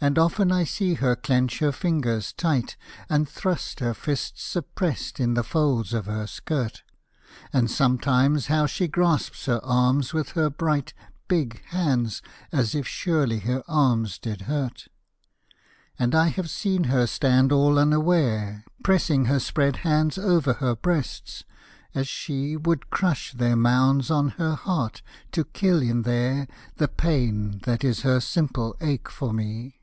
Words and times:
And 0.00 0.16
often 0.16 0.52
I 0.52 0.62
see 0.62 0.94
her 0.94 1.16
clench 1.16 1.58
her 1.58 1.72
fingers 1.72 2.32
tight 2.32 2.76
And 3.08 3.28
thrust 3.28 3.80
her 3.80 3.94
fists 3.94 4.44
suppressed 4.44 5.18
in 5.18 5.34
the 5.34 5.42
folds 5.42 5.92
of 5.92 6.06
her 6.06 6.28
skirt; 6.28 6.84
And 7.52 7.68
sometimes, 7.68 8.46
how 8.46 8.66
she 8.66 8.86
grasps 8.86 9.46
her 9.46 9.60
arms 9.64 10.12
with 10.14 10.32
her 10.32 10.50
bright 10.50 10.94
Big 11.26 11.64
hands, 11.70 12.22
as 12.52 12.76
if 12.76 12.86
surely 12.86 13.40
her 13.40 13.64
arms 13.66 14.20
did 14.20 14.42
hurt. 14.42 14.86
And 15.98 16.14
I 16.14 16.28
have 16.28 16.48
seen 16.50 16.84
her 16.84 17.06
stand 17.08 17.50
all 17.50 17.76
unaware 17.76 18.66
Pressing 18.84 19.24
her 19.24 19.40
spread 19.40 19.76
hands 19.78 20.16
over 20.16 20.52
her 20.54 20.76
breasts, 20.76 21.42
as 21.92 22.06
she 22.06 22.56
Would 22.56 22.90
crush 22.90 23.32
their 23.32 23.56
mounds 23.56 24.12
on 24.12 24.28
her 24.32 24.54
heart, 24.54 25.02
to 25.32 25.42
kill 25.44 25.82
in 25.82 26.02
there 26.02 26.46
The 26.76 26.88
pain 26.88 27.60
that 27.64 27.82
is 27.82 28.02
her 28.02 28.20
simple 28.20 28.76
ache 28.80 29.08
for 29.08 29.32
me. 29.32 29.74